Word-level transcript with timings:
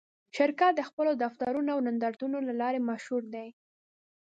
شرکت 0.35 0.71
د 0.75 0.81
خپلو 0.89 1.11
دفترونو 1.23 1.69
او 1.75 1.79
نندارتونونو 1.87 2.45
له 2.49 2.55
لارې 2.61 2.79
مشهور 2.89 3.23
دی. 3.33 3.47